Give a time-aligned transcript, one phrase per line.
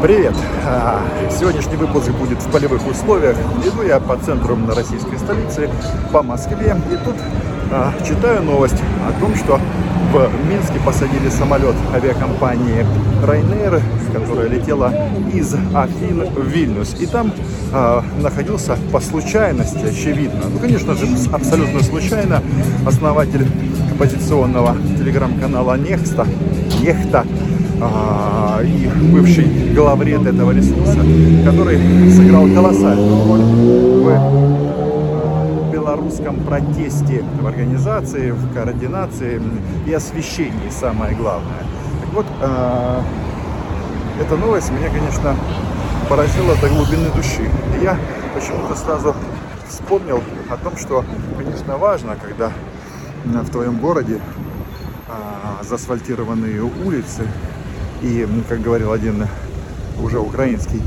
[0.00, 0.32] Привет!
[0.64, 3.36] А, Сегодняшний выпуск будет в полевых условиях.
[3.66, 5.68] Иду я по центру российской столицы,
[6.12, 6.76] по Москве.
[6.92, 7.16] И тут
[7.72, 9.58] а, читаю новость о том, что
[10.12, 12.86] в Минске посадили самолет авиакомпании
[13.26, 13.82] Ryanair,
[14.12, 14.92] которая летела
[15.34, 16.94] из Афин в Вильнюс.
[17.00, 17.32] И там
[17.72, 22.40] а, находился по случайности, очевидно, ну, конечно же, абсолютно случайно,
[22.86, 23.48] основатель
[23.92, 26.24] оппозиционного телеграм-канала Нехста,
[26.80, 27.26] Нехта,
[27.80, 30.98] а, и бывший главред этого ресурса,
[31.44, 31.78] который
[32.10, 33.40] сыграл колоссальную роль
[34.02, 39.40] в белорусском протесте в организации, в координации
[39.86, 41.62] и освещении, самое главное.
[42.02, 43.02] Так вот, а,
[44.20, 45.36] эта новость меня, конечно,
[46.08, 47.48] поразила до глубины души.
[47.78, 47.96] И я
[48.34, 49.14] почему-то сразу
[49.68, 51.04] вспомнил о том, что,
[51.36, 52.50] конечно, важно, когда
[53.24, 54.20] в твоем городе
[55.08, 57.22] а, заасфальтированные улицы,
[58.02, 59.26] и, ну, как говорил один
[60.00, 60.82] уже украинский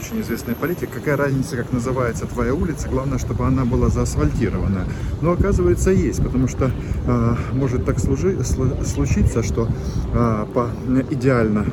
[0.00, 4.84] очень известный политик, какая разница, как называется твоя улица, главное, чтобы она была заасфальтирована.
[5.20, 6.70] Но оказывается есть, потому что
[7.06, 9.68] э, может так служи, случиться, что
[10.14, 10.70] э, по
[11.10, 11.66] идеально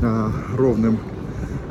[0.00, 1.00] э, ровным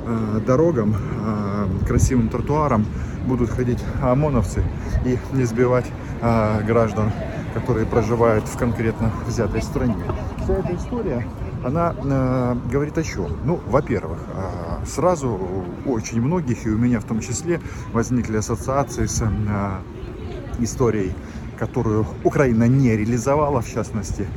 [0.05, 2.85] э, дорогам, э, красивым тротуарам
[3.25, 4.61] будут ходить ОМОНовцы
[5.05, 5.85] и не сбивать
[6.21, 7.11] э, граждан,
[7.53, 9.95] которые проживают в конкретно взятой стране.
[10.43, 11.25] Вся эта история
[11.63, 13.37] она э, говорит о чем?
[13.45, 15.39] Ну, во-первых, э, сразу
[15.85, 17.61] очень многих, и у меня в том числе,
[17.91, 21.13] возникли ассоциации с э, историей,
[21.57, 24.27] которую Украина не реализовала, в частности,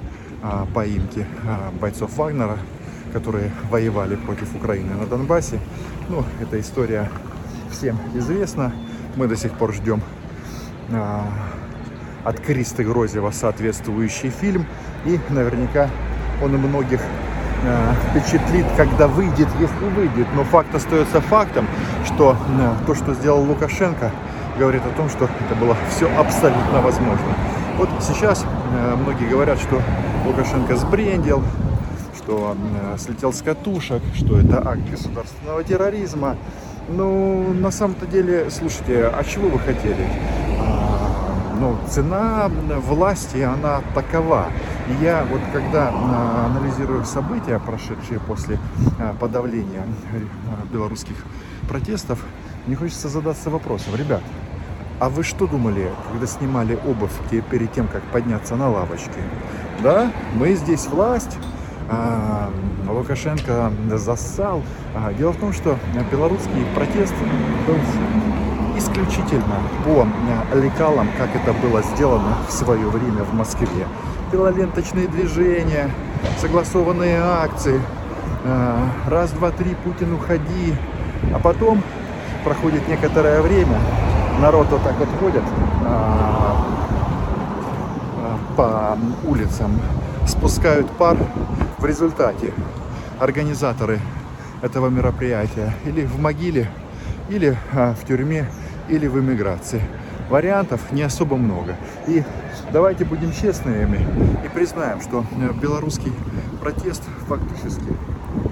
[0.42, 2.58] э, поимки э, бойцов Вагнера,
[3.12, 5.58] которые воевали против Украины на Донбассе.
[6.08, 7.10] Ну, эта история
[7.70, 8.72] всем известна.
[9.16, 10.00] Мы до сих пор ждем
[10.90, 11.20] э,
[12.24, 14.66] от Кристы Грозева соответствующий фильм.
[15.04, 15.90] И наверняка
[16.42, 17.00] он и многих
[17.64, 20.26] э, впечатлит, когда выйдет, если выйдет.
[20.34, 21.66] Но факт остается фактом,
[22.04, 24.10] что э, то, что сделал Лукашенко,
[24.58, 27.26] говорит о том, что это было все абсолютно возможно.
[27.78, 29.80] Вот сейчас э, многие говорят, что
[30.26, 31.42] Лукашенко сбрендил,
[32.16, 32.56] что
[32.98, 36.36] слетел с катушек, что это акт государственного терроризма.
[36.88, 40.06] Ну, на самом-то деле, слушайте, а чего вы хотели?
[41.60, 42.50] но цена
[42.86, 44.46] власти, она такова.
[44.88, 48.58] И я вот когда а, анализирую события, прошедшие после
[49.00, 49.82] а, подавления
[50.12, 51.16] а, белорусских
[51.68, 52.20] протестов,
[52.66, 54.22] мне хочется задаться вопросом, ребят,
[54.98, 57.12] а вы что думали, когда снимали обувь
[57.50, 59.20] перед тем, как подняться на лавочке?
[59.82, 61.36] Да, мы здесь власть,
[61.88, 62.50] а,
[62.88, 64.62] Лукашенко зассал.
[64.94, 65.78] А, дело в том, что
[66.10, 67.14] белорусский протест
[67.66, 67.76] был
[68.96, 70.06] исключительно по
[70.52, 73.86] э, лекалам, как это было сделано в свое время в Москве.
[74.32, 75.90] Белоленточные движения,
[76.40, 77.80] согласованные акции,
[78.44, 80.74] э, раз, два, три, Путин уходи,
[81.34, 81.82] а потом
[82.44, 83.78] проходит некоторое время,
[84.40, 85.44] народ вот так вот ходит
[85.84, 86.54] э,
[88.56, 89.78] по улицам,
[90.26, 91.16] спускают пар.
[91.78, 92.54] В результате
[93.20, 94.00] организаторы
[94.62, 96.70] этого мероприятия или в могиле,
[97.28, 98.46] или в тюрьме
[98.88, 99.80] или в эмиграции.
[100.28, 101.76] Вариантов не особо много.
[102.06, 102.22] И
[102.72, 104.06] давайте будем честными
[104.44, 106.12] и признаем, что э, белорусский
[106.60, 107.92] протест фактически,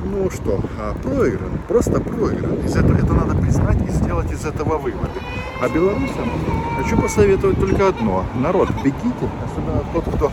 [0.05, 2.65] ну что, а, проигран, просто проигран.
[2.65, 5.21] Из этого, это надо признать и сделать из этого выводы.
[5.61, 6.31] А белорусам
[6.77, 8.25] хочу посоветовать только одно.
[8.37, 10.33] Народ, бегите, особенно тот, кто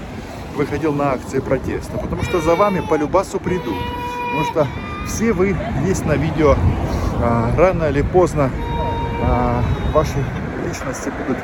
[0.56, 3.78] выходил на акции протеста, потому что за вами по любасу придут.
[4.32, 4.68] Потому что
[5.08, 5.56] все вы
[5.88, 6.56] есть на видео,
[7.20, 8.52] а, рано или поздно
[9.94, 10.24] ваши
[10.66, 11.38] личности будут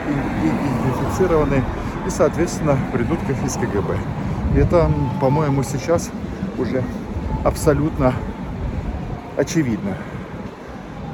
[0.43, 1.63] идентифицированы
[2.05, 3.97] и, соответственно, придут к из КГБ.
[4.55, 4.89] Это,
[5.19, 6.09] по-моему, сейчас
[6.57, 6.83] уже
[7.43, 8.13] абсолютно
[9.37, 9.95] очевидно.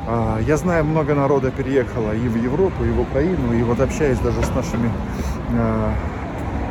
[0.07, 4.19] А, я знаю, много народа переехало и в Европу, и в Украину, и вот общаясь
[4.19, 4.91] даже с нашими
[5.57, 5.94] а,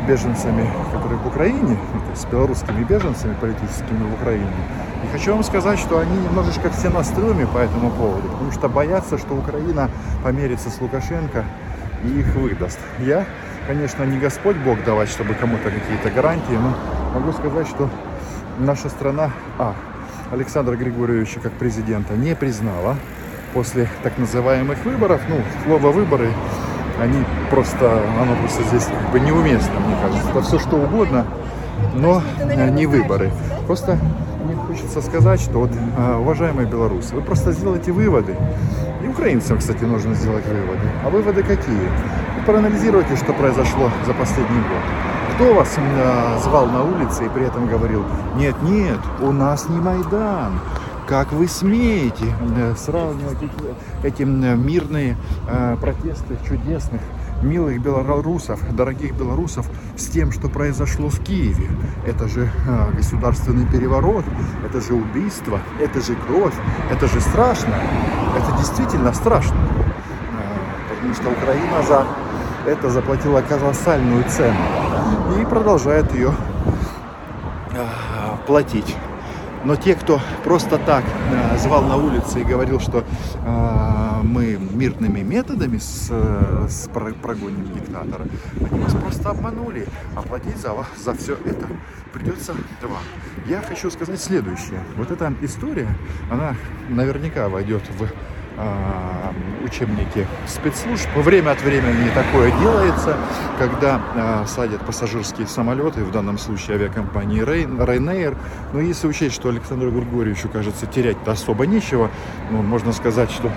[0.07, 1.77] беженцами, которые в Украине,
[2.15, 4.47] с белорусскими беженцами политическими в Украине.
[5.05, 9.19] И хочу вам сказать, что они немножечко все настроены по этому поводу, потому что боятся,
[9.19, 9.91] что Украина
[10.23, 11.45] померится с Лукашенко
[12.05, 12.79] и их выдаст.
[12.99, 13.25] Я,
[13.67, 16.75] конечно, не Господь Бог давать, чтобы кому-то какие-то гарантии, но
[17.15, 17.89] могу сказать, что
[18.59, 19.75] наша страна, а,
[20.31, 22.97] Александра Григорьевича как президента не признала
[23.53, 26.31] после так называемых выборов, ну, слово выборы
[27.03, 30.31] они просто, оно просто здесь как бы неуместно, мне кажется.
[30.31, 31.27] Это все что угодно,
[31.95, 32.23] но
[32.71, 33.31] не выборы.
[33.67, 33.99] Просто
[34.45, 38.37] мне хочется сказать, что вот, а, уважаемые белорусы, вы просто сделайте выводы.
[39.05, 40.87] И украинцам, кстати, нужно сделать выводы.
[41.05, 41.89] А выводы какие?
[42.37, 45.35] Вы проанализируйте, что произошло за последний год.
[45.35, 48.05] Кто вас э, звал на улице и при этом говорил,
[48.37, 50.61] нет, нет, у нас не Майдан,
[51.13, 52.25] как вы смеете
[52.57, 57.03] э, сравнивать эти, эти мирные э, протесты чудесных
[57.43, 61.69] милых белорусов, дорогих белорусов, с тем, что произошло в Киеве.
[62.07, 64.25] Это же э, государственный переворот,
[64.65, 66.55] это же убийство, это же кровь,
[66.91, 67.75] это же страшно.
[68.35, 69.59] Это действительно страшно.
[69.59, 72.07] Э, потому что Украина за
[72.65, 74.57] это заплатила колоссальную цену
[75.39, 76.33] и продолжает ее
[77.73, 77.87] э,
[78.47, 78.97] платить.
[79.65, 83.05] Но те, кто просто так э, звал на улице и говорил, что
[83.45, 86.11] э, мы мирными методами с,
[86.69, 88.27] с прогоним диктатора,
[88.71, 89.87] они вас просто обманули.
[90.17, 91.67] Оплатить за, за все это
[92.13, 93.03] придется вам.
[93.47, 94.81] Я хочу сказать следующее.
[94.97, 95.89] Вот эта история,
[96.31, 96.55] она
[96.89, 98.07] наверняка войдет в
[99.65, 101.09] учебники спецслужб.
[101.17, 103.17] Время от времени такое делается,
[103.59, 108.37] когда э, садят пассажирские самолеты, в данном случае авиакомпании Ryanair.
[108.73, 112.11] Но если учесть, что Александру Григорьевичу, кажется, терять-то особо нечего,
[112.51, 113.51] ну, можно сказать, что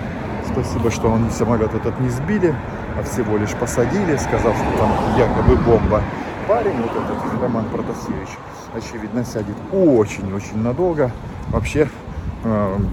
[0.50, 2.54] спасибо, что он самолет этот не сбили,
[2.98, 6.02] а всего лишь посадили, сказав, что там якобы бомба.
[6.48, 8.28] Парень, вот этот Роман Протасевич,
[8.74, 11.10] очевидно, сядет очень-очень надолго.
[11.48, 11.88] Вообще,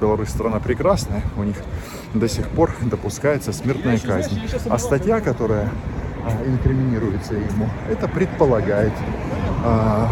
[0.01, 1.55] Беларусь страна прекрасная, у них
[2.13, 4.39] до сих пор допускается смертная казнь.
[4.69, 5.69] А статья, которая
[6.25, 8.93] а, инкриминируется ему, это предполагает,
[9.63, 10.09] а,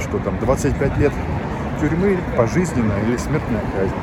[0.00, 1.12] что там 25 лет
[1.80, 3.94] тюрьмы, пожизненно или смертная казнь.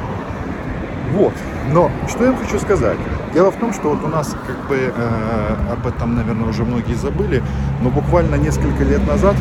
[1.13, 1.33] Вот.
[1.73, 2.97] Но что я вам хочу сказать?
[3.33, 6.95] Дело в том, что вот у нас как бы э, об этом, наверное, уже многие
[6.95, 7.43] забыли,
[7.81, 9.35] но буквально несколько лет назад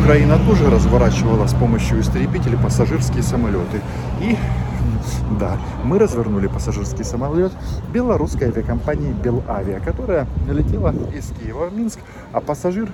[0.00, 3.80] Украина тоже разворачивала с помощью истребителей пассажирские самолеты.
[4.20, 4.36] И
[5.38, 7.52] да, мы развернули пассажирский самолет
[7.92, 11.98] белорусской авиакомпании Белавиа, которая летела из Киева в Минск,
[12.32, 12.88] а пассажир,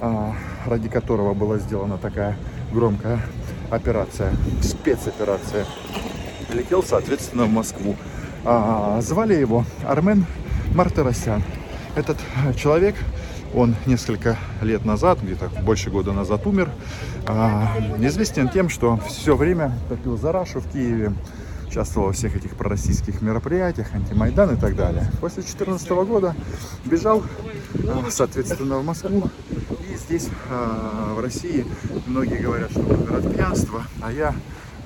[0.00, 0.32] а,
[0.66, 2.36] ради которого была сделана такая
[2.72, 3.20] громкая
[3.70, 4.32] операция,
[4.62, 5.66] спецоперация,
[6.52, 7.96] летел, соответственно, в Москву.
[8.44, 10.24] А, звали его Армен
[10.74, 11.42] Мартиросян.
[11.96, 12.18] Этот
[12.56, 12.94] человек,
[13.54, 16.70] он несколько лет назад, где-то больше года назад умер,
[17.26, 21.12] а, известен тем, что все время топил за Рашу в Киеве,
[21.68, 25.10] участвовал во всех этих пророссийских мероприятиях, антимайдан и так далее.
[25.20, 26.34] После 2014 года
[26.84, 27.22] бежал,
[27.86, 29.30] а, соответственно, в Москву.
[29.90, 31.66] И здесь, а, в России,
[32.06, 34.34] многие говорят, что он умер от пьянства, а я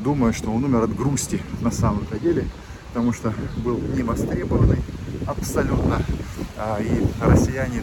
[0.00, 2.46] думаю, что он умер от грусти на самом-то деле,
[2.88, 4.78] потому что был не востребованный
[5.26, 5.98] абсолютно.
[6.58, 7.82] А, и россияне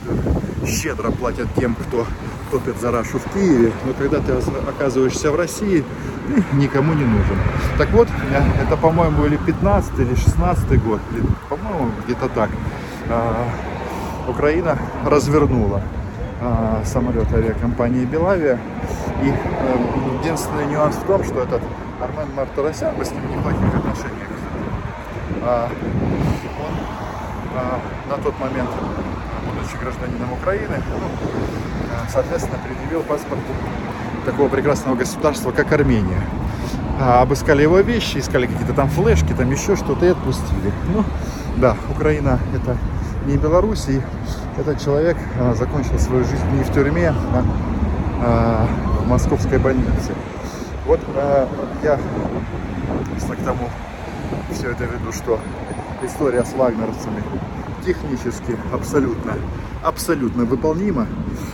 [0.66, 2.06] щедро платят тем, кто
[2.52, 4.34] топит за Рашу в Киеве, но когда ты
[4.68, 5.84] оказываешься в России,
[6.28, 7.38] ты никому не нужен.
[7.78, 11.02] Так вот, э, это, по-моему, или 15 или 16 год,
[11.50, 12.50] по-моему, где-то так,
[13.10, 13.50] а,
[14.28, 15.82] Украина развернула
[16.42, 18.60] а, самолет авиакомпании Белавия.
[19.24, 19.34] И э,
[20.22, 21.62] единственный нюанс в том, что этот
[22.00, 24.30] Армен Мартарасян, мы с ним неплохих отношениях,
[25.44, 27.09] он
[28.10, 28.70] на тот момент,
[29.46, 31.08] будучи гражданином Украины, ну,
[32.12, 33.40] соответственно, предъявил паспорт
[34.26, 36.22] такого прекрасного государства, как Армения.
[37.00, 40.74] А, обыскали его вещи, искали какие-то там флешки, там еще что-то и отпустили.
[40.94, 41.04] Ну,
[41.58, 42.78] да, Украина это
[43.26, 44.02] не Беларусь, и
[44.58, 47.46] этот человек а, закончил свою жизнь не в тюрьме, а,
[48.22, 48.68] а
[49.02, 50.14] в московской больнице.
[50.86, 51.48] Вот а,
[51.84, 53.70] я, к тому
[54.52, 55.40] все это веду, что
[56.04, 57.24] история с вагнеровцами
[57.86, 59.34] технически абсолютно,
[59.84, 61.08] абсолютно выполнима.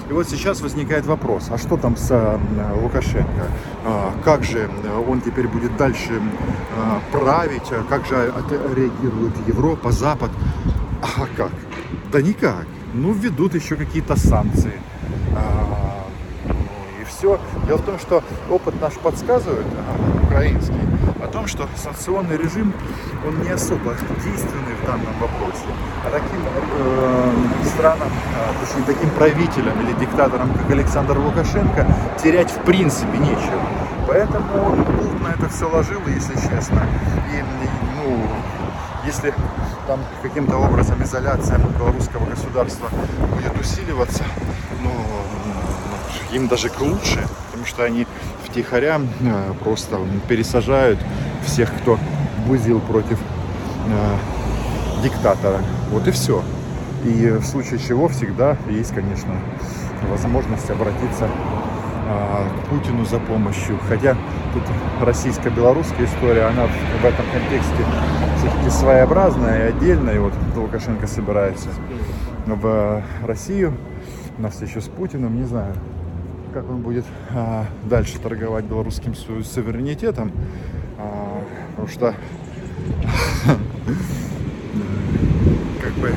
[0.09, 2.39] И вот сейчас возникает вопрос, а что там с э,
[2.81, 3.47] Лукашенко?
[3.85, 4.69] А, как же
[5.07, 6.21] он теперь будет дальше
[6.77, 7.71] а, править?
[7.89, 8.33] Как же
[8.75, 10.31] реагирует Европа, Запад?
[11.01, 11.51] А как?
[12.11, 12.65] Да никак.
[12.93, 14.73] Ну, введут еще какие-то санкции.
[15.35, 16.05] А,
[17.01, 17.39] и все.
[17.67, 19.65] Дело в том, что опыт наш подсказывает,
[20.35, 20.75] украинский,
[21.23, 22.73] о том, что санкционный режим,
[23.25, 25.65] он не особо действенный в данном вопросе.
[26.05, 26.41] А таким
[26.77, 27.33] э,
[27.65, 31.87] странам, э, точнее таким правителям или диктаторам, как Александр Лукашенко,
[32.21, 33.61] терять в принципе нечего.
[34.07, 36.85] Поэтому он на это все ложил, если честно.
[37.33, 37.41] И,
[37.95, 38.27] ну,
[39.05, 39.33] если
[39.87, 42.89] там каким-то образом изоляция белорусского государства
[43.35, 44.25] будет усиливаться,
[44.81, 44.91] ну,
[46.33, 48.05] им даже к лучше, потому что они
[48.55, 50.97] втихаря э, просто пересажают
[51.43, 51.99] всех, кто
[52.47, 55.59] бузил против э, диктатора.
[55.91, 56.41] Вот и все.
[57.03, 59.33] И в случае чего всегда есть, конечно,
[60.09, 63.77] возможность обратиться э, к Путину за помощью.
[63.89, 64.15] Хотя
[64.53, 64.63] тут
[65.01, 66.67] российско-белорусская история, она
[67.01, 67.83] в этом контексте
[68.37, 70.15] все-таки своеобразная и отдельная.
[70.15, 71.67] И вот Лукашенко собирается
[72.45, 73.73] в Россию
[74.37, 75.73] на встречу с Путиным, не знаю,
[76.55, 80.31] как он будет а, дальше торговать белорусским суверенитетом.
[80.97, 82.15] А, Потому что
[85.83, 86.13] как бы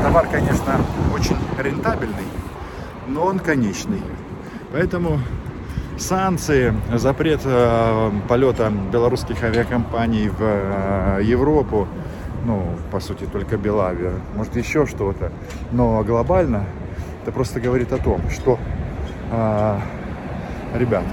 [0.00, 0.80] товар, конечно,
[1.12, 2.22] очень рентабельный,
[3.08, 4.00] но он конечный.
[4.72, 5.18] Поэтому
[5.98, 11.88] санкции, запрет э, полета белорусских авиакомпаний в э, Европу,
[12.44, 12.62] ну,
[12.92, 15.32] по сути, только Белавия, может, еще что-то.
[15.72, 16.66] Но глобально
[17.24, 18.58] это просто говорит о том, что,
[19.34, 19.80] э,
[20.74, 21.08] ребята,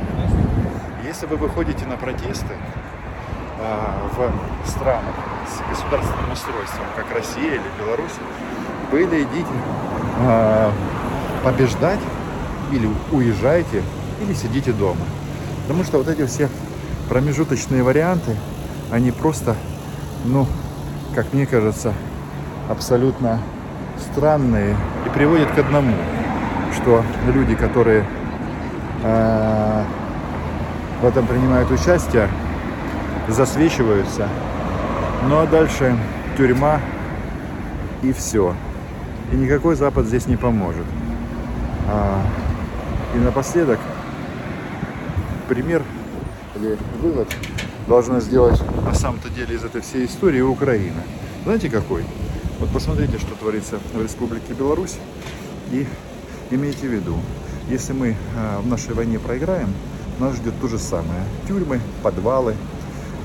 [1.04, 2.54] если вы выходите на протесты
[3.60, 4.32] э,
[4.63, 5.16] в странах
[5.48, 8.13] с государственным устройством, как Россия или Беларусь,
[8.92, 9.48] вы или идите
[10.20, 10.72] э,
[11.44, 12.00] побеждать,
[12.72, 13.84] или уезжайте,
[14.22, 15.01] или сидите дома.
[15.63, 16.50] Потому что вот эти все
[17.10, 18.36] промежуточные варианты,
[18.92, 19.56] они просто,
[20.25, 20.48] ну,
[21.16, 21.94] как мне кажется,
[22.70, 23.40] абсолютно
[24.12, 24.75] странные
[25.06, 25.94] и приводят к одному,
[26.82, 28.06] что люди, которые
[29.04, 29.84] э,
[31.02, 32.28] в этом принимают участие,
[33.28, 34.28] засвечиваются,
[35.30, 35.96] ну а дальше
[36.38, 36.80] тюрьма
[38.02, 38.56] и все.
[39.32, 40.86] И никакой Запад здесь не поможет.
[41.88, 42.22] А,
[43.16, 43.80] и напоследок
[45.48, 45.84] пример
[46.56, 47.28] или вывод
[47.88, 51.02] должна сделать на самом-то деле из этой всей истории Украина.
[51.44, 52.04] Знаете какой?
[52.60, 54.98] Вот посмотрите, что творится в Республике Беларусь
[55.72, 55.86] и
[56.51, 57.15] имейте в виду,
[57.70, 59.74] если мы а, в нашей войне проиграем,
[60.20, 61.24] нас ждет то же самое.
[61.48, 62.55] Тюрьмы, подвалы,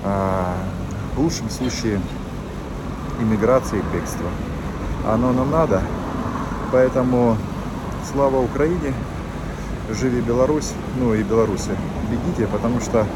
[0.05, 0.55] а,
[1.15, 2.01] в лучшем случае
[3.21, 4.27] иммиграция и бегство.
[5.07, 5.83] Оно нам надо,
[6.73, 7.37] поэтому
[8.11, 8.95] слава Украине,
[9.91, 11.71] живи Беларусь, ну и Беларуси.
[12.11, 13.07] Бегите, потому что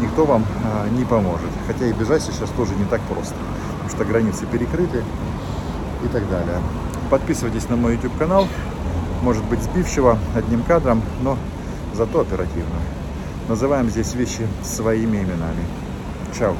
[0.00, 1.50] никто вам а, не поможет.
[1.66, 3.34] Хотя и бежать сейчас тоже не так просто,
[3.72, 5.04] потому что границы перекрыты
[6.04, 6.58] и так далее.
[7.10, 8.48] Подписывайтесь на мой YouTube канал,
[9.22, 11.38] может быть сбивчиво, одним кадром, но
[11.94, 12.76] зато оперативно.
[13.48, 15.64] Называем здесь вещи своими именами.
[16.38, 16.56] Чао.